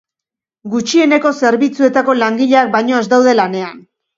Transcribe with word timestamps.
Gutxieneko 0.73 1.33
zerbitzuetako 1.43 2.17
langileak 2.25 2.75
baino 2.79 2.99
ez 3.03 3.07
daude 3.13 3.37
lanean. 3.43 3.89